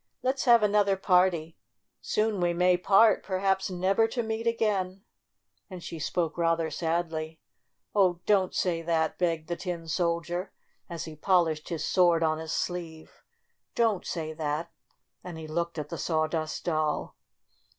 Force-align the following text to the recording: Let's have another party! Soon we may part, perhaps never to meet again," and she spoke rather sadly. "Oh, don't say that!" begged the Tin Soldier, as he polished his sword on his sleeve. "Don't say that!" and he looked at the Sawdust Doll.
Let's 0.23 0.45
have 0.45 0.63
another 0.63 0.97
party! 0.97 1.59
Soon 2.01 2.41
we 2.41 2.53
may 2.55 2.75
part, 2.75 3.21
perhaps 3.21 3.69
never 3.69 4.07
to 4.07 4.23
meet 4.23 4.47
again," 4.47 5.03
and 5.69 5.83
she 5.83 5.99
spoke 5.99 6.39
rather 6.39 6.71
sadly. 6.71 7.39
"Oh, 7.93 8.19
don't 8.25 8.55
say 8.55 8.81
that!" 8.81 9.19
begged 9.19 9.47
the 9.47 9.55
Tin 9.55 9.87
Soldier, 9.87 10.53
as 10.89 11.05
he 11.05 11.15
polished 11.15 11.69
his 11.69 11.85
sword 11.85 12.23
on 12.23 12.39
his 12.39 12.51
sleeve. 12.51 13.21
"Don't 13.75 14.03
say 14.03 14.33
that!" 14.33 14.71
and 15.23 15.37
he 15.37 15.45
looked 15.47 15.77
at 15.77 15.89
the 15.89 15.99
Sawdust 15.99 16.65
Doll. 16.65 17.15